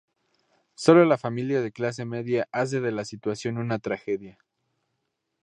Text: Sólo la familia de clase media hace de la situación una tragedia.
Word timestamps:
Sólo 0.73 1.05
la 1.05 1.19
familia 1.19 1.61
de 1.61 1.71
clase 1.71 2.05
media 2.05 2.49
hace 2.51 2.81
de 2.81 2.91
la 2.91 3.05
situación 3.05 3.59
una 3.59 3.77
tragedia. 3.77 4.39